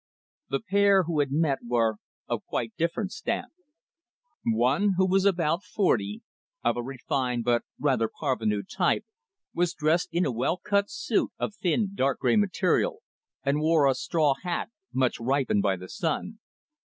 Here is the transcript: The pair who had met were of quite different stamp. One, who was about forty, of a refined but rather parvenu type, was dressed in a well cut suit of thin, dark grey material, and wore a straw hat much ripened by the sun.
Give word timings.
The 0.49 0.61
pair 0.61 1.03
who 1.03 1.19
had 1.19 1.31
met 1.31 1.59
were 1.63 1.97
of 2.27 2.43
quite 2.47 2.75
different 2.75 3.11
stamp. 3.11 3.53
One, 4.43 4.93
who 4.97 5.05
was 5.05 5.25
about 5.25 5.61
forty, 5.63 6.23
of 6.63 6.75
a 6.75 6.81
refined 6.81 7.43
but 7.43 7.61
rather 7.79 8.09
parvenu 8.09 8.63
type, 8.67 9.05
was 9.53 9.75
dressed 9.75 10.09
in 10.11 10.25
a 10.25 10.31
well 10.31 10.57
cut 10.57 10.89
suit 10.89 11.33
of 11.37 11.53
thin, 11.53 11.91
dark 11.93 12.17
grey 12.17 12.35
material, 12.35 13.03
and 13.43 13.59
wore 13.61 13.87
a 13.87 13.93
straw 13.93 14.33
hat 14.41 14.71
much 14.91 15.19
ripened 15.19 15.61
by 15.61 15.75
the 15.75 15.87
sun. 15.87 16.39